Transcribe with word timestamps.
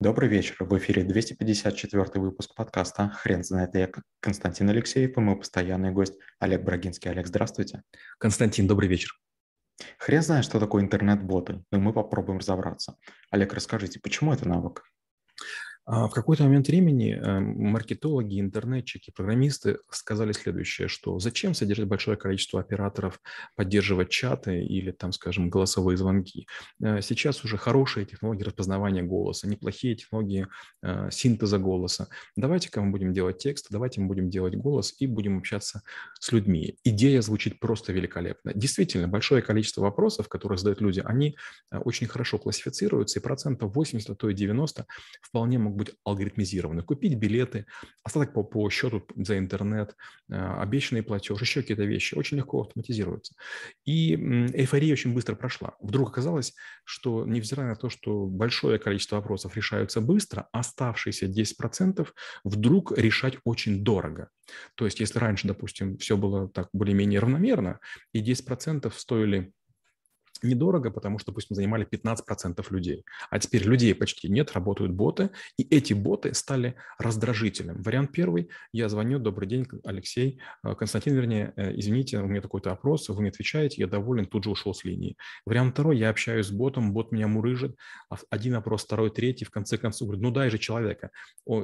Добрый 0.00 0.28
вечер. 0.28 0.54
В 0.60 0.78
эфире 0.78 1.02
254 1.02 2.20
выпуск 2.20 2.54
подкаста 2.54 3.08
«Хрен 3.08 3.42
знает». 3.42 3.74
Я 3.74 3.90
Константин 4.20 4.70
Алексеев 4.70 5.16
и 5.16 5.20
мой 5.20 5.36
постоянный 5.36 5.90
гость 5.90 6.14
Олег 6.38 6.62
Брагинский. 6.62 7.10
Олег, 7.10 7.26
здравствуйте. 7.26 7.82
Константин, 8.18 8.68
добрый 8.68 8.88
вечер. 8.88 9.10
Хрен 9.98 10.22
знает, 10.22 10.44
что 10.44 10.60
такое 10.60 10.84
интернет-боты, 10.84 11.64
но 11.72 11.80
мы 11.80 11.92
попробуем 11.92 12.38
разобраться. 12.38 12.94
Олег, 13.32 13.52
расскажите, 13.52 13.98
почему 13.98 14.32
это 14.32 14.46
навык? 14.46 14.84
А 15.90 16.06
в 16.06 16.10
какой-то 16.10 16.42
момент 16.42 16.68
времени 16.68 17.14
э, 17.14 17.40
маркетологи, 17.40 18.38
интернетчики, 18.38 19.10
программисты 19.10 19.78
сказали 19.88 20.32
следующее, 20.32 20.86
что 20.86 21.18
зачем 21.18 21.54
содержать 21.54 21.86
большое 21.86 22.18
количество 22.18 22.60
операторов, 22.60 23.18
поддерживать 23.56 24.10
чаты 24.10 24.62
или, 24.62 24.90
там, 24.90 25.12
скажем, 25.12 25.48
голосовые 25.48 25.96
звонки. 25.96 26.46
Э, 26.82 27.00
сейчас 27.00 27.42
уже 27.42 27.56
хорошие 27.56 28.04
технологии 28.04 28.42
распознавания 28.42 29.02
голоса, 29.02 29.48
неплохие 29.48 29.96
технологии 29.96 30.46
э, 30.82 31.08
синтеза 31.10 31.56
голоса. 31.56 32.08
Давайте-ка 32.36 32.82
мы 32.82 32.90
будем 32.90 33.14
делать 33.14 33.38
текст, 33.38 33.68
давайте 33.70 34.02
мы 34.02 34.08
будем 34.08 34.28
делать 34.28 34.56
голос 34.56 34.94
и 34.98 35.06
будем 35.06 35.38
общаться 35.38 35.80
с 36.20 36.30
людьми. 36.32 36.76
Идея 36.84 37.22
звучит 37.22 37.60
просто 37.60 37.94
великолепно. 37.94 38.52
Действительно, 38.54 39.08
большое 39.08 39.40
количество 39.40 39.80
вопросов, 39.80 40.28
которые 40.28 40.58
задают 40.58 40.82
люди, 40.82 41.00
они 41.02 41.34
очень 41.70 42.08
хорошо 42.08 42.36
классифицируются, 42.36 43.20
и 43.20 43.22
процентов 43.22 43.74
80, 43.74 44.10
а 44.10 44.14
то 44.14 44.28
и 44.28 44.34
90 44.34 44.84
вполне 45.22 45.58
могут 45.58 45.77
быть 45.78 45.94
алгоритмизированы. 46.04 46.82
Купить 46.82 47.14
билеты, 47.14 47.66
остаток 48.02 48.34
по, 48.34 48.42
по 48.42 48.68
счету 48.70 49.06
за 49.16 49.38
интернет, 49.38 49.96
э, 50.28 50.34
обещанный 50.34 51.02
платеж, 51.02 51.40
еще 51.40 51.62
какие-то 51.62 51.84
вещи. 51.84 52.14
Очень 52.14 52.38
легко 52.38 52.60
автоматизируются. 52.62 53.34
И 53.84 54.14
эйфория 54.14 54.92
очень 54.92 55.14
быстро 55.14 55.34
прошла. 55.34 55.76
Вдруг 55.80 56.10
оказалось, 56.10 56.54
что 56.84 57.24
невзирая 57.24 57.68
на 57.68 57.76
то, 57.76 57.88
что 57.88 58.26
большое 58.26 58.78
количество 58.78 59.16
вопросов 59.16 59.56
решаются 59.56 60.00
быстро, 60.00 60.48
оставшиеся 60.52 61.26
10% 61.26 62.06
вдруг 62.44 62.92
решать 62.96 63.38
очень 63.44 63.84
дорого. 63.84 64.28
То 64.74 64.84
есть 64.84 65.00
если 65.00 65.18
раньше, 65.18 65.46
допустим, 65.46 65.98
все 65.98 66.16
было 66.16 66.48
так 66.48 66.68
более-менее 66.72 67.20
равномерно, 67.20 67.80
и 68.12 68.22
10% 68.22 68.92
стоили 68.96 69.52
недорого, 70.42 70.90
потому 70.90 71.18
что, 71.18 71.32
допустим, 71.32 71.56
занимали 71.56 71.86
15% 71.86 72.64
людей. 72.70 73.04
А 73.30 73.38
теперь 73.38 73.64
людей 73.64 73.94
почти 73.94 74.28
нет, 74.28 74.52
работают 74.52 74.92
боты, 74.92 75.30
и 75.56 75.62
эти 75.62 75.92
боты 75.92 76.34
стали 76.34 76.74
раздражителем. 76.98 77.82
Вариант 77.82 78.12
первый, 78.12 78.48
я 78.72 78.88
звоню, 78.88 79.18
добрый 79.18 79.48
день, 79.48 79.66
Алексей, 79.84 80.40
э, 80.64 80.74
Константин, 80.74 81.14
вернее, 81.14 81.52
э, 81.56 81.78
извините, 81.78 82.18
у 82.18 82.26
меня 82.26 82.40
такой-то 82.40 82.72
опрос, 82.72 83.08
вы 83.08 83.22
не 83.22 83.28
отвечаете, 83.28 83.82
я 83.82 83.86
доволен, 83.86 84.26
тут 84.26 84.44
же 84.44 84.50
ушел 84.50 84.74
с 84.74 84.84
линии. 84.84 85.16
Вариант 85.46 85.74
второй, 85.74 85.98
я 85.98 86.10
общаюсь 86.10 86.46
с 86.46 86.50
ботом, 86.50 86.92
бот 86.92 87.12
меня 87.12 87.28
мурыжит, 87.28 87.76
а 88.10 88.16
один 88.30 88.54
опрос, 88.54 88.84
второй, 88.84 89.10
третий, 89.10 89.44
в 89.44 89.50
конце 89.50 89.78
концов, 89.78 90.08
говорит, 90.08 90.22
ну 90.22 90.30
дай 90.30 90.50
же 90.50 90.58
человека. 90.58 91.10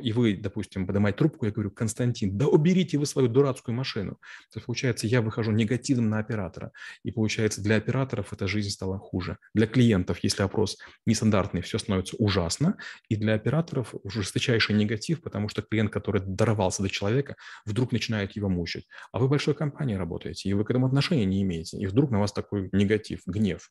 И 0.03 0.13
вы, 0.13 0.37
допустим, 0.37 0.87
поднимаете 0.87 1.19
трубку, 1.19 1.47
я 1.47 1.53
говорю, 1.53 1.71
Константин, 1.71 2.37
да 2.37 2.47
уберите 2.47 2.99
вы 2.99 3.07
свою 3.07 3.29
дурацкую 3.29 3.75
машину. 3.75 4.13
То 4.51 4.59
есть, 4.59 4.67
получается, 4.67 5.07
я 5.07 5.23
выхожу 5.23 5.53
негативным 5.53 6.11
на 6.11 6.19
оператора, 6.19 6.73
и 7.03 7.11
получается, 7.11 7.63
для 7.63 7.77
операторов 7.77 8.33
это 8.33 8.47
жизнь 8.47 8.64
жизнь 8.65 8.75
стала 8.75 8.99
хуже. 8.99 9.39
Для 9.55 9.67
клиентов, 9.67 10.19
если 10.23 10.43
опрос 10.43 10.79
нестандартный, 11.07 11.61
все 11.61 11.79
становится 11.79 12.17
ужасно. 12.19 12.77
И 13.09 13.17
для 13.17 13.35
операторов 13.35 13.95
жесточайший 14.05 14.75
негатив, 14.75 15.23
потому 15.23 15.49
что 15.49 15.63
клиент, 15.63 15.93
который 15.93 16.23
дорвался 16.25 16.83
до 16.83 16.89
человека, 16.89 17.37
вдруг 17.65 17.93
начинает 17.93 18.33
его 18.33 18.49
мучить. 18.49 18.87
А 19.13 19.19
вы 19.19 19.29
большой 19.29 19.55
компании 19.55 19.95
работаете, 19.95 20.49
и 20.49 20.55
вы 20.55 20.65
к 20.65 20.71
этому 20.71 20.87
отношения 20.87 21.25
не 21.25 21.43
имеете. 21.43 21.79
И 21.79 21.87
вдруг 21.87 22.11
на 22.11 22.21
вас 22.21 22.33
такой 22.33 22.69
негатив, 22.73 23.21
гнев. 23.27 23.71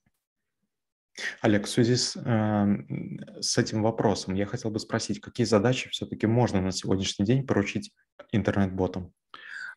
Олег, 1.41 1.65
в 1.65 1.69
связи 1.69 1.95
с, 1.95 2.15
э, 2.15 3.41
с 3.41 3.57
этим 3.57 3.83
вопросом 3.83 4.33
я 4.33 4.45
хотел 4.45 4.71
бы 4.71 4.79
спросить, 4.79 5.21
какие 5.21 5.45
задачи 5.45 5.89
все-таки 5.89 6.25
можно 6.25 6.61
на 6.61 6.71
сегодняшний 6.71 7.25
день 7.25 7.45
поручить 7.45 7.91
интернет-ботам? 8.31 9.13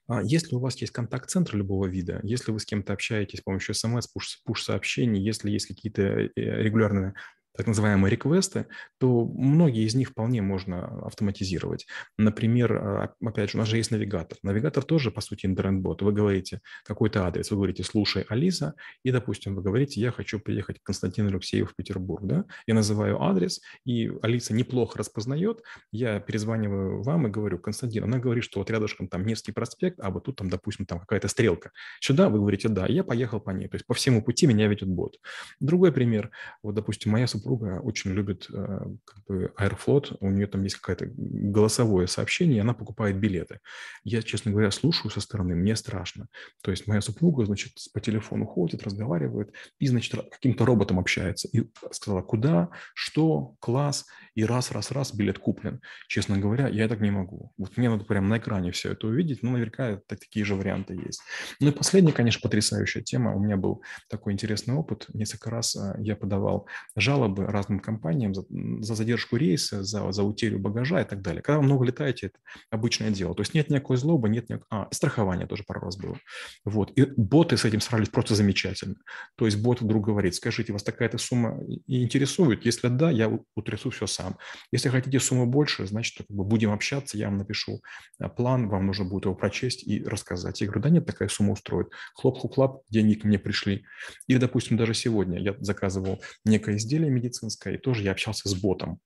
А 0.08 0.22
если 0.22 0.54
у 0.54 0.60
вас 0.60 0.76
есть 0.80 0.92
контакт-центр 0.92 1.56
любого 1.56 1.86
вида, 1.86 2.20
если 2.22 2.52
вы 2.52 2.60
с 2.60 2.64
кем-то 2.64 2.92
общаетесь 2.92 3.40
с 3.40 3.42
помощью 3.42 3.74
смс, 3.74 4.06
пуш-сообщений, 4.44 5.20
если 5.20 5.50
есть 5.50 5.66
какие-то 5.66 6.02
э, 6.02 6.30
регулярные 6.36 7.14
так 7.56 7.66
называемые 7.66 8.10
реквесты, 8.10 8.66
то 8.98 9.24
многие 9.24 9.84
из 9.84 9.94
них 9.94 10.10
вполне 10.10 10.42
можно 10.42 11.06
автоматизировать. 11.06 11.86
Например, 12.18 12.72
а, 12.72 13.14
опять 13.24 13.50
же, 13.50 13.58
у 13.58 13.60
нас 13.60 13.68
же 13.68 13.76
есть 13.76 13.90
навигатор. 13.90 14.38
Навигатор 14.42 14.84
тоже, 14.84 15.10
по 15.10 15.20
сути, 15.20 15.46
интернет-бот. 15.46 16.02
Вы 16.02 16.12
говорите 16.12 16.60
какой-то 16.84 17.26
адрес, 17.26 17.50
вы 17.50 17.56
говорите 17.56 17.82
«слушай, 17.82 18.24
Алиса», 18.28 18.74
и, 19.02 19.10
допустим, 19.10 19.54
вы 19.54 19.62
говорите 19.62 20.00
«я 20.00 20.10
хочу 20.10 20.38
приехать 20.38 20.80
к 20.80 20.82
Константину 20.82 21.28
Алексееву 21.28 21.68
в 21.68 21.74
Петербург». 21.74 22.24
Да? 22.26 22.44
Я 22.66 22.74
называю 22.74 23.22
адрес, 23.22 23.60
и 23.84 24.10
Алиса 24.22 24.54
неплохо 24.54 24.98
распознает. 24.98 25.62
Я 25.90 26.20
перезваниваю 26.20 27.02
вам 27.02 27.26
и 27.26 27.30
говорю 27.30 27.58
«Константин». 27.58 28.04
Она 28.04 28.18
говорит, 28.18 28.44
что 28.44 28.60
вот 28.60 28.70
рядышком 28.70 29.08
там 29.08 29.24
Невский 29.24 29.52
проспект, 29.52 29.98
а 30.00 30.10
вот 30.10 30.24
тут 30.24 30.36
там, 30.36 30.48
допустим, 30.48 30.86
там 30.86 31.00
какая-то 31.00 31.28
стрелка. 31.28 31.70
Сюда 32.00 32.28
вы 32.28 32.38
говорите 32.38 32.68
«да», 32.68 32.86
я 32.86 33.04
поехал 33.04 33.40
по 33.40 33.50
ней. 33.50 33.68
То 33.68 33.76
есть 33.76 33.86
по 33.86 33.94
всему 33.94 34.22
пути 34.22 34.46
меня 34.46 34.68
ведет 34.68 34.88
бот. 34.88 35.16
Другой 35.60 35.92
пример. 35.92 36.30
Вот, 36.62 36.74
допустим, 36.74 37.12
моя 37.12 37.26
супруга 37.46 37.80
очень 37.80 38.10
любит 38.10 38.48
э, 38.52 38.78
как 39.04 39.24
бы 39.28 39.52
Аэрофлот, 39.56 40.16
у 40.20 40.30
нее 40.30 40.46
там 40.46 40.64
есть 40.64 40.76
какое-то 40.76 41.06
голосовое 41.16 42.08
сообщение, 42.08 42.56
и 42.56 42.60
она 42.60 42.74
покупает 42.74 43.18
билеты. 43.18 43.60
Я, 44.04 44.22
честно 44.22 44.50
говоря, 44.50 44.70
слушаю 44.70 45.10
со 45.12 45.20
стороны, 45.20 45.54
мне 45.54 45.76
страшно. 45.76 46.26
То 46.62 46.72
есть 46.72 46.88
моя 46.88 47.00
супруга, 47.00 47.46
значит, 47.46 47.72
по 47.92 48.00
телефону 48.00 48.46
ходит, 48.46 48.82
разговаривает 48.82 49.52
и, 49.78 49.86
значит, 49.86 50.20
каким-то 50.30 50.64
роботом 50.64 50.98
общается. 50.98 51.48
И 51.52 51.70
сказала, 51.92 52.22
куда, 52.22 52.70
что, 52.94 53.54
класс, 53.60 54.06
и 54.36 54.44
раз, 54.44 54.70
раз, 54.72 54.90
раз 54.90 55.14
билет 55.14 55.38
куплен. 55.38 55.80
Честно 56.08 56.38
говоря, 56.38 56.68
я 56.68 56.88
так 56.88 57.00
не 57.00 57.10
могу. 57.10 57.52
Вот 57.56 57.76
мне 57.76 57.88
надо 57.88 58.04
прямо 58.04 58.28
на 58.28 58.38
экране 58.38 58.70
все 58.70 58.92
это 58.92 59.06
увидеть, 59.06 59.42
но 59.42 59.52
наверняка 59.52 59.96
так, 60.06 60.20
такие 60.20 60.44
же 60.44 60.54
варианты 60.54 60.94
есть. 60.94 61.20
Ну 61.60 61.68
и 61.68 61.72
последняя, 61.72 62.12
конечно, 62.12 62.40
потрясающая 62.42 63.02
тема. 63.02 63.34
У 63.34 63.40
меня 63.40 63.56
был 63.56 63.82
такой 64.08 64.32
интересный 64.32 64.74
опыт. 64.74 65.06
Несколько 65.14 65.50
раз 65.50 65.76
э, 65.76 65.94
я 66.00 66.16
подавал 66.16 66.66
жалобы 66.96 67.35
бы 67.36 67.46
разным 67.46 67.78
компаниям 67.80 68.34
за, 68.34 68.44
за 68.80 68.94
задержку 68.94 69.36
рейса, 69.36 69.84
за, 69.84 70.10
за 70.12 70.22
утерю 70.22 70.58
багажа 70.58 71.00
и 71.00 71.04
так 71.04 71.22
далее. 71.22 71.42
Когда 71.42 71.58
вы 71.58 71.64
много 71.64 71.84
летаете, 71.84 72.26
это 72.28 72.38
обычное 72.70 73.10
дело. 73.10 73.34
То 73.34 73.42
есть 73.42 73.54
нет 73.54 73.70
никакой 73.70 73.96
злобы, 73.96 74.28
нет 74.28 74.48
никакой... 74.48 74.66
А, 74.70 74.88
страхование 74.90 75.46
тоже 75.46 75.64
пару 75.66 75.80
раз 75.80 75.96
было. 75.96 76.18
Вот. 76.64 76.92
И 76.96 77.04
боты 77.16 77.56
с 77.56 77.64
этим 77.64 77.80
справились 77.80 78.08
просто 78.08 78.34
замечательно. 78.34 78.96
То 79.36 79.44
есть 79.44 79.62
бот 79.62 79.80
вдруг 79.80 80.06
говорит, 80.06 80.34
скажите, 80.34 80.72
вас 80.72 80.82
такая-то 80.82 81.18
сумма 81.18 81.60
интересует? 81.86 82.64
Если 82.64 82.88
да, 82.88 83.10
я 83.10 83.30
утрясу 83.54 83.90
все 83.90 84.06
сам. 84.06 84.36
Если 84.72 84.88
хотите 84.88 85.20
сумму 85.20 85.46
больше, 85.46 85.86
значит, 85.86 86.26
как 86.26 86.36
бы 86.36 86.44
будем 86.44 86.72
общаться, 86.72 87.18
я 87.18 87.26
вам 87.28 87.38
напишу 87.38 87.82
а, 88.18 88.28
план, 88.28 88.68
вам 88.68 88.86
нужно 88.86 89.04
будет 89.04 89.26
его 89.26 89.34
прочесть 89.34 89.86
и 89.86 90.02
рассказать. 90.04 90.60
Я 90.60 90.66
говорю, 90.66 90.82
да 90.82 90.90
нет, 90.90 91.06
такая 91.06 91.28
сумма 91.28 91.52
устроит. 91.52 91.88
Хлоп-хлоп-хлоп, 92.14 92.82
деньги 92.90 93.14
ко 93.14 93.28
мне 93.28 93.38
пришли. 93.38 93.84
Или, 94.26 94.38
допустим, 94.38 94.76
даже 94.76 94.94
сегодня 94.94 95.38
я 95.38 95.54
заказывал 95.60 96.22
некое 96.44 96.76
изделие 96.76 97.10
медицинское, 97.10 97.25
и 97.70 97.78
тоже 97.78 98.02
я 98.02 98.12
общался 98.12 98.48
с 98.48 98.54
ботом. 98.54 99.00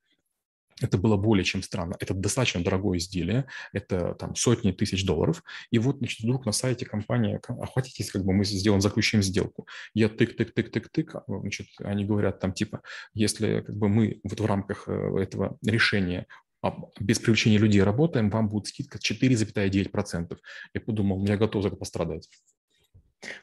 Это 0.81 0.97
было 0.97 1.17
более 1.17 1.45
чем 1.45 1.63
странно. 1.63 1.97
Это 2.01 2.15
достаточно 2.15 2.63
дорогое 2.65 2.99
изделие, 2.99 3.47
это 3.73 4.15
там 4.15 4.35
сотни 4.35 4.73
тысяч 4.73 5.05
долларов. 5.05 5.43
И 5.71 5.79
вот, 5.79 5.99
значит, 5.99 6.21
вдруг 6.21 6.47
на 6.47 6.53
сайте 6.53 6.87
компании, 6.87 7.41
охватитесь, 7.47 8.11
как 8.11 8.25
бы 8.25 8.33
мы 8.33 8.45
сделаем, 8.45 8.81
заключим 8.81 9.23
сделку. 9.23 9.67
Я 9.95 10.07
тык-тык-тык-тык-тык, 10.09 11.11
а, 11.15 11.25
значит, 11.27 11.67
они 11.81 12.05
говорят 12.05 12.41
там 12.41 12.53
типа, 12.53 12.81
если 13.13 13.61
как 13.61 13.77
бы 13.77 13.89
мы 13.89 14.21
вот 14.25 14.41
в 14.41 14.47
рамках 14.47 14.89
э, 14.89 15.19
этого 15.21 15.59
решения 15.63 16.27
без 16.99 17.19
привлечения 17.19 17.59
людей 17.59 17.83
работаем, 17.83 18.29
вам 18.29 18.49
будет 18.49 18.67
скидка 18.67 18.99
4,9%. 18.99 20.37
Я 20.75 20.81
подумал, 20.81 21.25
я 21.27 21.37
готов 21.37 21.63
за 21.63 21.69
это 21.69 21.77
пострадать. 21.77 22.29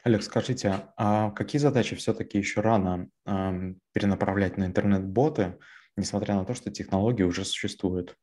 Олег, 0.02 0.22
скажите, 0.22 0.88
а 0.96 1.30
какие 1.30 1.60
задачи 1.60 1.94
все-таки 1.96 2.38
еще 2.38 2.60
рано 2.60 3.08
э, 3.26 3.74
перенаправлять 3.92 4.56
на 4.56 4.64
интернет-боты, 4.64 5.58
несмотря 5.96 6.34
на 6.34 6.44
то, 6.44 6.54
что 6.54 6.70
технологии 6.70 7.22
уже 7.22 7.44
существуют? 7.44 8.16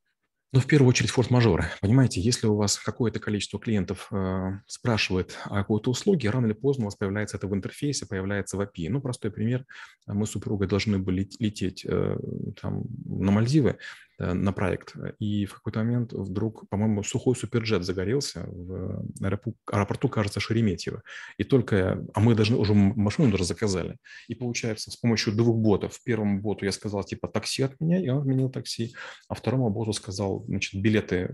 Ну, 0.55 0.61
в 0.61 0.67
первую 0.67 0.87
очередь, 0.87 1.09
форс-мажоры. 1.09 1.65
Понимаете, 1.81 2.21
если 2.21 2.47
у 2.47 2.55
вас 2.55 2.77
какое-то 2.77 3.19
количество 3.19 3.59
клиентов 3.59 4.07
э, 4.09 4.51
спрашивает 4.67 5.37
о 5.43 5.55
какой-то 5.55 5.91
услуге, 5.91 6.29
рано 6.29 6.45
или 6.45 6.53
поздно 6.53 6.85
у 6.85 6.87
вас 6.87 6.95
появляется 6.95 7.35
это 7.35 7.47
в 7.47 7.53
интерфейсе, 7.53 8.05
появляется 8.05 8.55
в 8.55 8.61
API. 8.61 8.87
Ну, 8.87 9.01
простой 9.01 9.31
пример. 9.31 9.65
Мы 10.07 10.25
с 10.25 10.29
супругой 10.29 10.69
должны 10.69 10.97
были 10.97 11.27
лететь 11.39 11.83
э, 11.85 12.17
там, 12.61 12.83
на 13.03 13.31
Мальдивы. 13.31 13.79
Э, 14.17 14.33
на 14.33 14.53
проект. 14.53 14.95
И 15.19 15.45
в 15.45 15.55
какой-то 15.55 15.79
момент 15.79 16.13
вдруг, 16.13 16.69
по-моему, 16.69 17.03
сухой 17.03 17.35
суперджет 17.35 17.83
загорелся 17.83 18.45
в 18.47 19.03
аэропорту, 19.21 19.57
аэропорту 19.69 20.07
кажется, 20.07 20.39
Шереметьево. 20.39 21.01
И 21.37 21.43
только, 21.43 22.05
а 22.13 22.19
мы 22.21 22.33
должны 22.33 22.55
уже 22.55 22.73
машину 22.73 23.31
даже 23.31 23.43
заказали. 23.43 23.97
И 24.29 24.35
получается, 24.35 24.89
с 24.91 24.95
помощью 24.95 25.33
двух 25.33 25.57
ботов. 25.57 25.99
Первому 26.03 26.41
боту 26.41 26.63
я 26.63 26.71
сказал, 26.71 27.03
типа, 27.03 27.27
такси 27.27 27.63
от 27.63 27.79
меня, 27.81 27.99
и 27.99 28.07
он 28.07 28.19
отменил 28.19 28.49
такси. 28.49 28.95
А 29.27 29.35
второму 29.35 29.69
боту 29.69 29.91
сказал, 29.91 30.44
значит, 30.47 30.81
билеты 30.81 31.31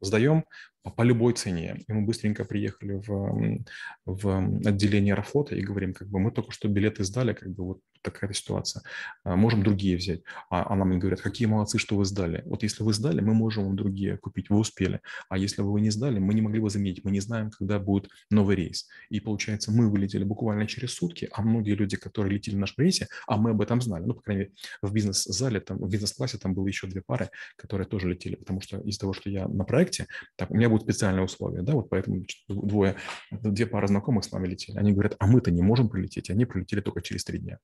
сдаем 0.00 0.44
по, 0.82 1.02
любой 1.02 1.34
цене. 1.34 1.80
И 1.86 1.92
мы 1.92 2.02
быстренько 2.02 2.44
приехали 2.44 2.94
в, 3.06 3.64
в 4.06 4.66
отделение 4.66 5.14
Аэрофлота 5.14 5.54
и 5.54 5.62
говорим, 5.62 5.92
как 5.92 6.08
бы 6.08 6.18
мы 6.18 6.30
только 6.30 6.52
что 6.52 6.68
билеты 6.68 7.04
сдали, 7.04 7.32
как 7.32 7.50
бы 7.50 7.64
вот 7.64 7.80
такая 8.02 8.32
ситуация. 8.32 8.82
А, 9.24 9.36
можем 9.36 9.62
другие 9.62 9.96
взять. 9.96 10.22
А, 10.50 10.72
а 10.72 10.76
нам 10.76 10.98
говорят, 10.98 11.20
какие 11.20 11.46
молодцы, 11.46 11.78
что 11.78 11.96
вы 11.96 12.04
сдали. 12.04 12.42
Вот 12.46 12.62
если 12.62 12.82
вы 12.82 12.92
сдали, 12.92 13.20
мы 13.20 13.34
можем 13.34 13.64
вам 13.64 13.76
другие 13.76 14.16
купить, 14.16 14.50
вы 14.50 14.58
успели. 14.58 15.00
А 15.28 15.38
если 15.38 15.62
вы 15.62 15.80
не 15.80 15.90
сдали, 15.90 16.18
мы 16.18 16.34
не 16.34 16.40
могли 16.40 16.60
бы 16.60 16.70
заметить, 16.70 17.04
мы 17.04 17.10
не 17.10 17.20
знаем, 17.20 17.50
когда 17.50 17.78
будет 17.78 18.08
новый 18.30 18.56
рейс. 18.56 18.88
И 19.10 19.20
получается, 19.20 19.70
мы 19.70 19.90
вылетели 19.90 20.24
буквально 20.24 20.66
через 20.66 20.94
сутки, 20.94 21.28
а 21.32 21.42
многие 21.42 21.74
люди, 21.74 21.96
которые 21.96 22.34
летели 22.34 22.54
в 22.54 22.58
нашем 22.58 22.82
рейсе, 22.84 23.08
а 23.26 23.36
мы 23.36 23.50
об 23.50 23.60
этом 23.60 23.80
знали. 23.80 24.04
Ну, 24.04 24.14
по 24.14 24.22
крайней 24.22 24.44
мере, 24.44 24.52
в 24.82 24.92
бизнес-зале, 24.92 25.60
там, 25.60 25.78
в 25.78 25.88
бизнес-классе 25.88 26.38
там 26.38 26.54
было 26.54 26.66
еще 26.66 26.86
две 26.86 27.02
пары, 27.02 27.30
которые 27.56 27.86
тоже 27.86 28.08
летели, 28.08 28.34
потому 28.34 28.60
что 28.60 28.78
из-за 28.80 29.00
того, 29.00 29.12
что 29.12 29.28
я 29.30 29.46
на 29.46 29.64
проекте, 29.64 30.06
так, 30.36 30.50
у 30.50 30.54
меня 30.54 30.69
будут 30.70 30.84
специальные 30.84 31.24
условия, 31.24 31.62
да, 31.62 31.74
вот 31.74 31.90
поэтому 31.90 32.24
двое, 32.48 32.96
две 33.30 33.66
пары 33.66 33.88
знакомых 33.88 34.24
с 34.24 34.32
нами 34.32 34.46
летели. 34.46 34.78
Они 34.78 34.92
говорят, 34.92 35.16
а 35.18 35.26
мы-то 35.26 35.50
не 35.50 35.62
можем 35.62 35.88
прилететь, 35.88 36.30
они 36.30 36.44
прилетели 36.44 36.80
только 36.80 37.02
через 37.02 37.24
три 37.24 37.38
дня. 37.38 37.58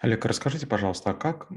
Олег, 0.00 0.24
расскажите, 0.24 0.66
пожалуйста, 0.66 1.10
а 1.10 1.14
как 1.14 1.48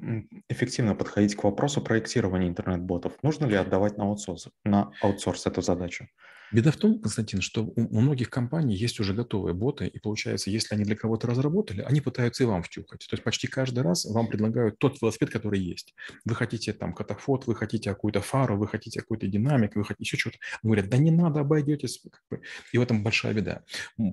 эффективно 0.49 0.95
подходить 0.95 1.35
к 1.35 1.43
вопросу 1.43 1.81
проектирования 1.81 2.47
интернет-ботов? 2.47 3.13
Нужно 3.21 3.45
ли 3.45 3.55
отдавать 3.55 3.97
на 3.97 4.05
аутсорс, 4.05 4.49
на 4.63 4.91
аутсорс 5.01 5.45
эту 5.45 5.61
задачу? 5.61 6.07
Беда 6.51 6.71
в 6.71 6.77
том, 6.77 6.99
Константин, 6.99 7.41
что 7.41 7.65
у 7.75 7.99
многих 7.99 8.29
компаний 8.29 8.75
есть 8.75 8.99
уже 8.99 9.13
готовые 9.13 9.53
боты, 9.53 9.87
и 9.87 9.99
получается, 9.99 10.49
если 10.49 10.75
они 10.75 10.85
для 10.85 10.95
кого-то 10.95 11.27
разработали, 11.27 11.81
они 11.81 11.99
пытаются 11.99 12.43
и 12.43 12.45
вам 12.45 12.63
втюхать. 12.63 13.01
То 13.01 13.15
есть 13.15 13.23
почти 13.23 13.47
каждый 13.47 13.83
раз 13.83 14.05
вам 14.05 14.27
предлагают 14.27 14.79
тот 14.79 15.01
велосипед, 15.01 15.29
который 15.29 15.59
есть. 15.59 15.93
Вы 16.23 16.35
хотите 16.35 16.71
там 16.71 16.93
катафот, 16.93 17.47
вы 17.47 17.55
хотите 17.55 17.89
какую-то 17.89 18.21
фару, 18.21 18.57
вы 18.57 18.67
хотите 18.67 19.01
какой-то 19.01 19.27
динамик, 19.27 19.75
вы 19.75 19.83
хотите 19.83 20.03
еще 20.03 20.17
что-то. 20.17 20.37
Говорят, 20.63 20.89
да 20.89 20.97
не 20.97 21.11
надо, 21.11 21.41
обойдетесь. 21.41 22.01
И 22.71 22.77
в 22.77 22.81
этом 22.81 23.03
большая 23.03 23.33
беда. 23.33 23.63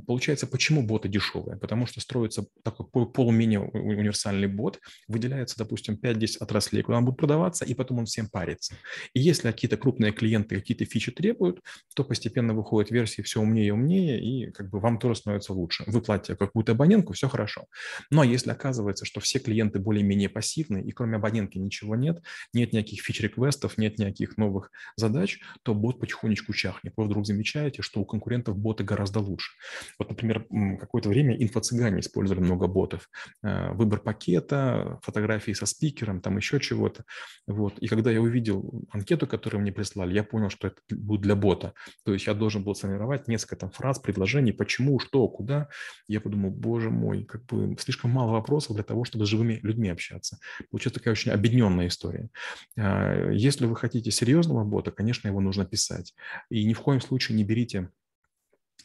Получается, 0.07 0.49
почему 0.49 0.83
боты 0.83 1.09
дешевые? 1.09 1.57
Потому 1.57 1.87
что 1.87 2.01
строится 2.01 2.47
такой 2.65 3.07
полуменее 3.07 3.61
универсальный 3.61 4.49
бот, 4.49 4.81
выделяется, 5.07 5.57
допустим, 5.57 5.95
5-10 6.03 6.39
отраслей, 6.41 6.83
куда 6.83 6.99
он 6.99 7.05
будет 7.05 7.17
продаваться, 7.17 7.65
и 7.65 7.75
потом 7.75 8.01
он 8.01 8.07
всем 8.07 8.29
парится. 8.29 8.75
И 9.13 9.21
если 9.21 9.51
какие-то 9.51 9.77
крупные 9.77 10.13
клиенты 10.13 10.57
какие-то 10.57 10.85
фичи 10.85 11.13
требуют, 11.13 11.63
то 11.95 12.03
постепенно 12.03 12.24
постепенно 12.25 12.55
выходят 12.55 12.91
версии 12.91 13.21
все 13.21 13.41
умнее 13.41 13.67
и 13.67 13.71
умнее, 13.71 14.19
и 14.19 14.51
как 14.51 14.71
бы 14.71 14.81
вам 14.81 14.99
тоже 14.99 15.17
становится 15.17 15.53
лучше. 15.53 15.85
Вы 15.87 16.01
платите 16.01 16.37
какую-то 16.37 16.73
абонентку, 16.73 17.13
все 17.13 17.29
хорошо. 17.29 17.67
Но 18.11 18.25
если 18.25 18.51
оказывается, 18.51 19.05
что 19.05 19.21
все 19.21 19.39
клиенты 19.39 19.79
более-менее 19.79 20.31
пассивны, 20.31 20.81
и 20.81 20.91
кроме 20.93 21.17
абонентки 21.17 21.59
ничего 21.59 21.97
нет, 21.97 22.23
нет 22.55 22.73
никаких 22.73 23.03
фич-реквестов, 23.03 23.77
нет 23.77 23.99
никаких 23.99 24.39
новых 24.39 24.71
задач, 24.97 25.39
то 25.65 25.75
бот 25.75 26.01
потихонечку 26.01 26.55
чахнет. 26.55 26.95
Вы 26.97 27.05
вдруг 27.05 27.27
замечаете, 27.27 27.83
что 27.83 28.01
у 28.01 28.07
конкурентов 28.07 28.57
боты 28.57 28.85
гораздо 28.85 29.21
лучше. 29.21 29.53
Вот, 29.99 30.09
например, 30.09 30.47
какое-то 30.81 31.11
время 31.11 31.37
инфо-цыгане 31.37 32.01
использовали 32.01 32.43
много 32.43 32.69
ботов. 32.69 33.11
Э, 33.43 33.73
выбор 33.75 34.01
пакета, 34.01 34.99
фотографии 35.03 35.53
со 35.53 35.67
спикером, 35.67 36.23
там 36.23 36.39
еще 36.39 36.59
чего-то. 36.59 37.05
Вот. 37.47 37.79
И 37.81 37.87
когда 37.87 38.11
я 38.11 38.23
увидел 38.23 38.87
анкету, 38.91 39.27
которую 39.27 39.61
мне 39.61 39.73
прислали, 39.73 40.15
я 40.15 40.25
понял, 40.25 40.49
что 40.49 40.69
это 40.69 40.81
будет 40.89 41.21
для 41.21 41.37
бота. 41.37 41.75
То 42.05 42.14
есть 42.15 42.27
я 42.27 42.35
должен 42.35 42.65
был 42.65 42.75
сформировать 42.75 43.29
несколько 43.29 43.57
там 43.57 43.71
фраз, 43.71 43.99
предложений, 43.99 44.53
почему, 44.53 44.99
что, 44.99 45.29
куда. 45.29 45.69
Я 46.09 46.21
подумал, 46.21 46.51
боже 46.51 46.91
мой, 46.91 47.25
как 47.25 47.45
бы 47.47 47.77
слишком 47.79 48.11
мало 48.11 48.33
вопросов 48.33 48.75
для 48.75 48.85
того, 48.85 49.05
чтобы 49.05 49.27
с 49.27 49.29
живыми 49.29 49.61
людьми 49.63 49.89
общаться. 49.89 50.39
Получается 50.71 51.01
такая 51.01 51.13
очень 51.13 51.33
объединенная 51.33 51.89
история. 51.89 52.31
А, 52.79 53.31
если 53.31 53.67
вы 53.67 53.77
хотите 53.77 54.11
серьезного 54.11 54.65
бота, 54.65 54.91
конечно, 54.91 55.29
его 55.29 55.41
нужно 55.41 55.65
писать. 55.65 56.15
И 56.51 56.65
ни 56.65 56.73
в 56.73 56.81
коем 56.81 57.01
случае 57.01 57.37
не 57.37 57.45
берите 57.45 57.91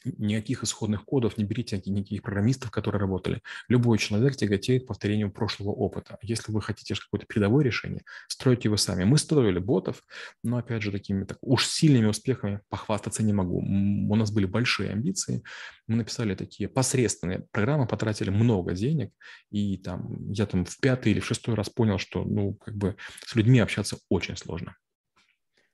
никаких 0.04 0.63
исходных 0.63 1.06
кодов, 1.06 1.38
не 1.38 1.44
берите 1.44 1.81
никаких 1.86 2.22
программистов, 2.22 2.72
которые 2.72 3.00
работали. 3.00 3.42
Любой 3.68 3.98
человек 3.98 4.36
тяготеет 4.36 4.88
повторению 4.88 5.31
прошлого 5.31 5.72
опыта. 5.72 6.18
Если 6.22 6.51
вы 6.51 6.62
хотите 6.62 6.96
какое-то 6.96 7.25
передовое 7.25 7.63
решение, 7.63 8.04
стройте 8.28 8.68
его 8.68 8.78
сами. 8.78 9.04
Мы 9.04 9.18
строили 9.18 9.60
ботов, 9.60 10.04
но, 10.44 10.57
опять 10.57 10.81
же, 10.81 10.92
такими 10.92 11.24
так, 11.24 11.38
уж 11.42 11.66
сильными 11.68 12.07
успехами 12.07 12.62
похвастаться 12.69 13.24
не 13.24 13.34
могу. 13.34 13.60
У 13.60 14.16
нас 14.16 14.31
были 14.31 14.46
большие 14.46 14.92
амбиции. 14.92 15.44
Мы 15.88 15.96
написали 15.96 16.36
такие 16.36 16.69
посредственные 16.69 17.45
программы, 17.52 17.88
потратили 17.88 18.30
много 18.30 18.74
денег, 18.74 19.12
и 19.52 19.78
там 19.78 20.31
я 20.31 20.45
там 20.45 20.66
в 20.66 20.80
пятый 20.80 21.12
или 21.12 21.19
в 21.19 21.25
шестой 21.25 21.56
раз 21.56 21.69
понял, 21.69 21.98
что, 21.98 22.24
ну, 22.24 22.54
как 22.54 22.75
бы 22.75 22.95
с 23.25 23.36
людьми 23.36 23.60
общаться 23.60 23.98
очень 24.10 24.38
сложно. 24.38 24.75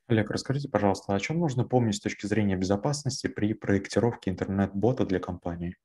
Олег, 0.08 0.30
расскажите, 0.30 0.70
пожалуйста, 0.70 1.16
о 1.16 1.20
чем 1.20 1.40
нужно 1.40 1.64
помнить 1.64 1.96
с 1.96 2.00
точки 2.00 2.28
зрения 2.28 2.56
безопасности 2.56 3.26
при 3.28 3.54
проектировке 3.54 4.30
интернет-бота 4.30 5.04
для 5.06 5.20
компании? 5.20 5.78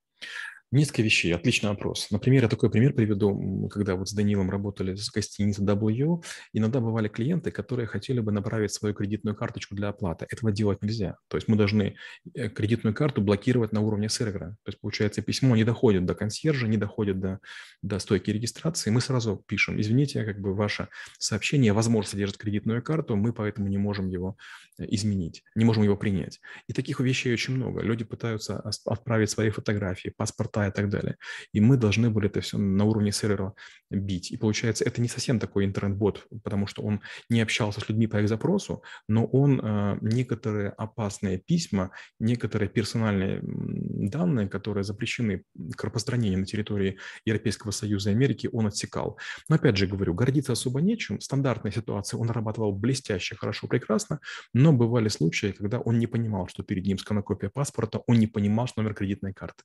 Несколько 0.72 1.02
вещей. 1.02 1.34
Отличный 1.34 1.70
вопрос. 1.70 2.06
Например, 2.12 2.44
я 2.44 2.48
такой 2.48 2.70
пример 2.70 2.92
приведу, 2.92 3.68
когда 3.70 3.96
вот 3.96 4.08
с 4.08 4.12
Данилом 4.12 4.50
работали 4.50 4.94
с 4.94 5.10
гостиницей 5.10 5.64
W, 5.64 6.22
иногда 6.52 6.78
бывали 6.78 7.08
клиенты, 7.08 7.50
которые 7.50 7.88
хотели 7.88 8.20
бы 8.20 8.30
направить 8.30 8.72
свою 8.72 8.94
кредитную 8.94 9.34
карточку 9.34 9.74
для 9.74 9.88
оплаты. 9.88 10.28
Этого 10.30 10.52
делать 10.52 10.80
нельзя. 10.80 11.16
То 11.26 11.38
есть 11.38 11.48
мы 11.48 11.56
должны 11.56 11.96
э, 12.34 12.48
кредитную 12.50 12.94
карту 12.94 13.20
блокировать 13.20 13.72
на 13.72 13.80
уровне 13.80 14.08
сервера. 14.08 14.56
То 14.62 14.68
есть, 14.68 14.80
получается, 14.80 15.22
письмо 15.22 15.56
не 15.56 15.64
доходит 15.64 16.06
до 16.06 16.14
консьержа, 16.14 16.68
не 16.68 16.76
доходит 16.76 17.18
до, 17.18 17.40
до 17.82 17.98
стойки 17.98 18.30
регистрации. 18.30 18.90
Мы 18.90 19.00
сразу 19.00 19.42
пишем, 19.48 19.80
извините, 19.80 20.24
как 20.24 20.40
бы 20.40 20.54
ваше 20.54 20.86
сообщение, 21.18 21.72
возможно, 21.72 22.12
содержит 22.12 22.36
кредитную 22.36 22.80
карту, 22.80 23.16
мы 23.16 23.32
поэтому 23.32 23.66
не 23.66 23.78
можем 23.78 24.08
его 24.08 24.36
э, 24.78 24.84
изменить, 24.90 25.42
не 25.56 25.64
можем 25.64 25.82
его 25.82 25.96
принять. 25.96 26.40
И 26.68 26.72
таких 26.72 27.00
вещей 27.00 27.32
очень 27.32 27.56
много. 27.56 27.80
Люди 27.82 28.04
пытаются 28.04 28.62
отправить 28.84 29.30
свои 29.30 29.50
фотографии, 29.50 30.14
паспорта, 30.16 30.59
и 30.68 30.72
так 30.72 30.88
далее. 30.88 31.16
И 31.52 31.60
мы 31.60 31.76
должны 31.76 32.10
были 32.10 32.28
это 32.28 32.40
все 32.40 32.58
на 32.58 32.84
уровне 32.84 33.12
сервера 33.12 33.54
бить. 33.90 34.30
И 34.30 34.36
получается, 34.36 34.84
это 34.84 35.00
не 35.00 35.08
совсем 35.08 35.38
такой 35.38 35.64
интернет-бот, 35.64 36.26
потому 36.42 36.66
что 36.66 36.82
он 36.82 37.00
не 37.28 37.40
общался 37.40 37.80
с 37.80 37.88
людьми 37.88 38.06
по 38.06 38.20
их 38.20 38.28
запросу, 38.28 38.82
но 39.08 39.26
он 39.26 39.60
э, 39.60 39.98
некоторые 40.00 40.70
опасные 40.70 41.38
письма, 41.38 41.90
некоторые 42.18 42.68
персональные 42.68 43.40
данные, 43.42 44.48
которые 44.48 44.84
запрещены 44.84 45.44
к 45.76 45.84
распространению 45.84 46.40
на 46.40 46.46
территории 46.46 46.98
Европейского 47.24 47.70
Союза 47.70 48.10
и 48.10 48.14
Америки, 48.14 48.48
он 48.52 48.66
отсекал. 48.66 49.18
Но 49.48 49.56
опять 49.56 49.76
же 49.76 49.86
говорю, 49.86 50.14
гордиться 50.14 50.52
особо 50.52 50.80
нечем. 50.80 51.20
Стандартная 51.20 51.72
ситуация, 51.72 52.18
он 52.18 52.26
нарабатывал 52.26 52.72
блестяще, 52.72 53.34
хорошо, 53.34 53.66
прекрасно, 53.66 54.20
но 54.54 54.72
бывали 54.72 55.08
случаи, 55.08 55.52
когда 55.52 55.78
он 55.80 55.98
не 55.98 56.06
понимал, 56.06 56.48
что 56.48 56.62
перед 56.62 56.84
ним 56.86 56.98
сканокопия 56.98 57.50
паспорта, 57.50 58.02
он 58.06 58.18
не 58.18 58.26
понимал, 58.26 58.66
что 58.66 58.82
номер 58.82 58.94
кредитной 58.94 59.32
карты. 59.32 59.64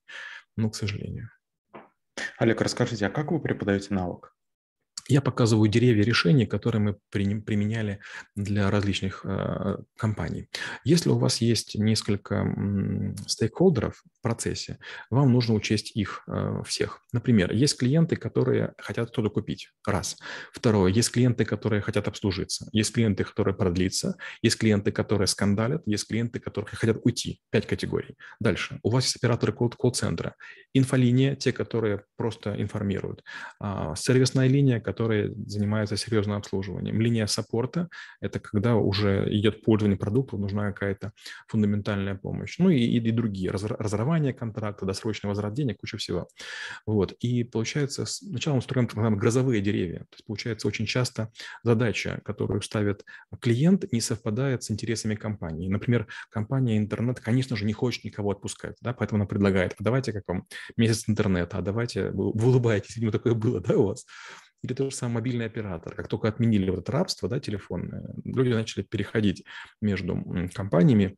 Ну, 0.57 0.69
к 0.69 0.75
сожалению. 0.75 0.85
Олег, 2.38 2.62
расскажите, 2.62 3.08
а 3.08 3.10
как 3.10 3.32
вы 3.32 3.40
преподаете 3.40 3.94
навык? 3.94 4.35
Я 5.07 5.22
показываю 5.22 5.69
деревья 5.69 6.04
решений, 6.04 6.48
которые 6.48 6.81
мы 6.81 6.98
применяли 7.12 8.00
для 8.36 8.72
различных 8.72 9.21
э, 9.24 9.78
компаний. 9.97 10.50
Если 10.83 11.09
у 11.09 11.18
вас 11.18 11.42
есть 11.42 11.76
несколько 11.76 12.44
стейкхолдеров 13.28 14.02
в 14.18 14.21
процессе, 14.24 14.80
вам 15.12 15.31
нужно 15.31 15.54
учесть 15.54 15.95
их 15.95 16.24
э, 16.28 16.64
всех. 16.66 17.02
Например, 17.14 17.52
есть 17.52 17.78
клиенты, 17.78 18.16
которые 18.16 18.74
хотят 18.80 19.09
что-то 19.09 19.30
купить. 19.30 19.69
Раз. 19.85 20.18
Второе. 20.52 20.92
Есть 20.92 21.12
клиенты, 21.12 21.45
которые 21.45 21.81
хотят 21.81 22.07
обслужиться. 22.07 22.68
Есть 22.71 22.94
клиенты, 22.94 23.24
которые 23.24 23.54
продлиться. 23.54 24.18
Есть 24.42 24.57
клиенты, 24.57 24.92
которые 24.92 25.28
скандалят. 25.28 25.83
Есть 25.85 26.07
клиенты, 26.07 26.40
которые 26.40 26.76
хотят 26.76 26.97
уйти. 27.04 27.42
Пять 27.52 27.68
категорий. 27.68 28.16
Дальше. 28.40 28.80
У 28.81 28.90
вас 28.90 29.04
есть 29.04 29.18
операторы 29.18 29.54
колл-центра. 29.54 30.35
Инфолиния, 30.74 31.35
те, 31.35 31.52
которые 31.52 32.04
просто 32.18 32.59
информируют. 32.59 33.24
А, 33.59 33.95
сервисная 33.95 34.47
линия, 34.47 34.80
которые 34.95 35.33
занимаются 35.45 35.97
серьезным 35.97 36.37
обслуживанием. 36.37 37.02
Линия 37.02 37.28
саппорта– 37.28 37.90
это 38.21 38.40
когда 38.40 38.75
уже 38.75 39.28
идет 39.30 39.61
пользование 39.61 39.97
продуктов, 39.97 40.40
нужна 40.40 40.71
какая-то 40.71 41.11
фундаментальная 41.49 42.16
помощь. 42.16 42.56
Ну 42.59 42.69
и, 42.69 42.78
и, 42.78 42.97
и 42.97 43.11
другие, 43.11 43.52
разорвание 43.52 44.33
контракта, 44.33 44.85
досрочный 44.85 45.28
возврат 45.28 45.54
денег, 45.54 45.80
куча 45.81 45.97
всего. 45.97 46.30
Вот. 46.85 47.11
И 47.19 47.44
получается, 47.44 48.06
сначала 48.06 48.56
мы 48.56 48.61
строим 48.61 48.87
грозовые 49.18 49.61
деревья. 49.61 49.99
То 49.99 50.16
есть 50.16 50.25
получается 50.25 50.68
очень 50.68 50.85
часто 50.85 51.30
задача, 51.64 52.21
которую 52.23 52.61
ставит 52.61 53.04
клиент, 53.42 53.92
не 53.92 53.99
совпадает 53.99 54.64
с 54.64 54.71
интересами 54.71 55.16
компании. 55.16 55.68
Например, 55.68 56.07
компания 56.30 56.78
интернет, 56.78 57.19
конечно 57.19 57.57
же, 57.57 57.66
не 57.66 57.73
хочет 57.73 58.06
никого 58.06 58.31
отпускать, 58.31 58.78
да, 58.80 58.94
поэтому 58.94 59.21
она 59.21 59.28
предлагает, 59.28 59.73
а 59.78 59.83
давайте 59.83 60.14
как 60.14 60.23
вам 60.28 60.47
месяц 60.78 61.09
интернета, 61.09 61.57
а 61.57 61.61
давайте, 61.61 62.11
вы, 62.11 62.31
вы 62.31 62.47
улыбаетесь, 62.47 62.95
видимо, 62.95 63.11
такое 63.11 63.33
было, 63.33 63.59
да, 63.59 63.75
у 63.75 63.87
вас? 63.87 64.06
Или 64.66 64.74
тот 64.74 64.92
же 64.92 64.98
самый 64.98 65.14
мобильный 65.16 65.45
оператор. 65.45 65.94
Как 65.94 66.07
только 66.07 66.28
отменили 66.28 66.72
вот 66.72 66.80
это 66.80 66.92
рабство 66.92 67.30
да, 67.30 67.40
телефонное, 67.40 68.16
люди 68.24 68.50
начали 68.50 68.81
переходить 68.81 69.44
между 69.80 70.50
компаниями, 70.56 71.18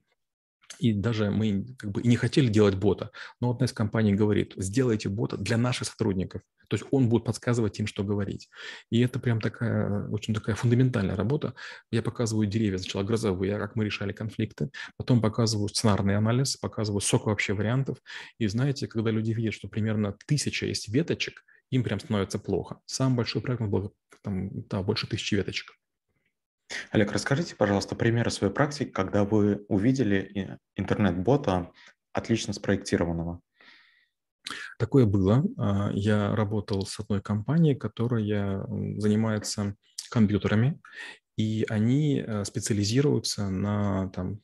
И 0.79 0.93
даже 0.93 1.31
мы 1.31 1.65
как 1.77 1.91
бы 1.91 2.01
и 2.01 2.07
не 2.07 2.15
хотели 2.17 2.47
делать 2.47 2.75
бота, 2.75 3.11
но 3.41 3.51
одна 3.51 3.65
из 3.65 3.73
компаний 3.73 4.13
говорит, 4.13 4.53
сделайте 4.57 5.09
бота 5.09 5.37
для 5.37 5.57
наших 5.57 5.87
сотрудников. 5.87 6.41
То 6.69 6.75
есть 6.75 6.85
он 6.91 7.07
будет 7.07 7.23
подсказывать 7.23 7.79
им, 7.79 7.87
что 7.87 8.03
говорить. 8.03 8.49
И 8.91 8.99
это 8.99 9.19
прям 9.19 9.39
такая, 9.39 10.07
очень 10.09 10.33
такая 10.33 10.55
фундаментальная 10.55 11.15
работа. 11.15 11.53
Я 11.91 12.03
показываю 12.03 12.45
деревья, 12.45 12.77
сначала 12.77 13.03
грозовые, 13.03 13.57
как 13.57 13.75
мы 13.75 13.85
решали 13.85 14.11
конфликты, 14.11 14.69
потом 14.97 15.21
показываю 15.21 15.69
сценарный 15.69 16.17
анализ, 16.17 16.57
показываю 16.57 17.01
сок 17.01 17.25
вообще 17.27 17.53
вариантов. 17.53 17.97
И 18.37 18.47
знаете, 18.47 18.87
когда 18.87 19.11
люди 19.11 19.31
видят, 19.31 19.53
что 19.53 19.69
примерно 19.69 20.15
тысяча 20.27 20.65
есть 20.65 20.89
веточек, 20.89 21.43
им 21.69 21.83
прям 21.83 21.99
становится 21.99 22.39
плохо. 22.39 22.81
Самый 22.85 23.17
большой 23.17 23.41
проект 23.41 23.61
был 23.63 23.93
там, 24.21 24.49
да, 24.67 24.81
больше 24.81 25.07
тысячи 25.07 25.35
веточек. 25.35 25.77
Олег, 26.91 27.11
расскажите, 27.11 27.55
пожалуйста, 27.55 27.95
примеры 27.95 28.29
своей 28.29 28.53
практики, 28.53 28.89
когда 28.89 29.23
вы 29.23 29.65
увидели 29.69 30.59
интернет-бота 30.75 31.71
отлично 32.13 32.53
спроектированного. 32.53 33.41
Такое 34.77 35.05
было. 35.05 35.43
А, 35.57 35.91
я 35.93 36.35
работал 36.35 36.85
с 36.85 36.99
одной 36.99 37.21
компанией, 37.21 37.75
которая 37.75 38.65
занимается 38.99 39.75
компьютерами, 40.09 40.79
и 41.37 41.65
они 41.69 42.23
э, 42.25 42.45
специализируются 42.45 43.49
на 43.49 44.09
там, 44.09 44.41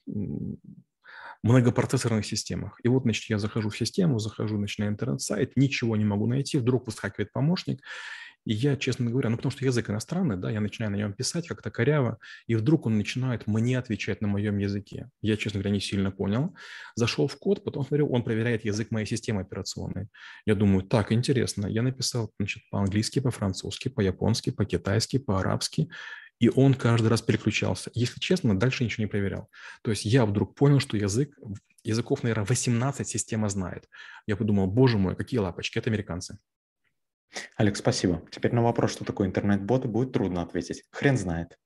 многопроцессорных 1.44 2.26
системах. 2.26 2.80
И 2.84 2.88
вот, 2.88 3.04
значит, 3.04 3.30
я 3.30 3.38
захожу 3.38 3.70
в 3.70 3.78
систему, 3.78 4.20
захожу, 4.20 4.58
значит, 4.58 4.80
на 4.80 4.88
интернет-сайт, 4.88 5.54
ничего 5.56 5.96
не 5.96 6.06
могу 6.06 6.26
найти, 6.26 6.58
вдруг 6.58 6.88
выскакивает 6.88 7.32
помощник, 7.32 7.82
и 8.46 8.54
я, 8.54 8.76
честно 8.76 9.10
говоря, 9.10 9.30
ну 9.30 9.38
потому 9.38 9.52
что 9.52 9.64
язык 9.64 9.90
иностранный, 9.90 10.36
да, 10.36 10.52
я 10.52 10.60
начинаю 10.60 10.92
на 10.92 10.96
нем 10.98 11.14
писать 11.14 11.48
как-то 11.48 11.72
коряво, 11.72 12.18
и 12.46 12.56
вдруг 12.56 12.86
он 12.86 12.98
начинает 12.98 13.48
мне 13.48 13.78
отвечать 13.78 14.22
на 14.22 14.28
моем 14.28 14.58
языке. 14.58 15.10
Я, 15.22 15.38
честно 15.38 15.60
говоря, 15.60 15.74
не 15.74 15.80
сильно 15.80 16.12
понял. 16.12 16.54
Зашел 16.96 17.28
в 17.28 17.38
код, 17.38 17.64
потом 17.64 17.86
смотрю, 17.86 18.10
он 18.10 18.24
проверяет 18.24 18.66
язык 18.66 18.92
моей 18.92 19.06
системы 19.06 19.42
операционной. 19.42 20.08
Я 20.46 20.56
думаю, 20.56 20.84
так, 20.84 21.12
интересно. 21.12 21.68
Я 21.68 21.84
написал, 21.84 22.32
значит, 22.38 22.64
по-английски, 22.70 23.20
по-французски, 23.20 23.88
по-японски, 23.88 24.50
по-китайски, 24.50 25.20
по-арабски, 25.20 25.90
и 26.44 26.50
он 26.54 26.74
каждый 26.74 27.08
раз 27.08 27.22
переключался. 27.22 27.90
Если 27.94 28.20
честно, 28.20 28.60
дальше 28.60 28.84
ничего 28.84 29.04
не 29.04 29.10
проверял. 29.10 29.50
То 29.82 29.92
есть 29.92 30.04
я 30.04 30.26
вдруг 30.26 30.56
понял, 30.56 30.82
что 30.82 30.98
язык, 30.98 31.34
языков, 31.86 32.22
наверное, 32.22 32.44
18 32.44 33.08
система 33.08 33.48
знает. 33.48 33.88
Я 34.28 34.36
подумал, 34.36 34.68
боже 34.68 34.98
мой, 34.98 35.16
какие 35.16 35.40
лапочки, 35.40 35.78
это 35.78 35.90
американцы. 35.90 36.38
Алекс, 37.56 37.80
спасибо. 37.80 38.22
Теперь 38.30 38.54
на 38.54 38.62
вопрос, 38.62 38.92
что 38.92 39.06
такое 39.06 39.26
интернет-боты, 39.30 39.88
будет 39.88 40.12
трудно 40.12 40.42
ответить. 40.42 40.84
Хрен 40.92 41.18
знает. 41.18 41.58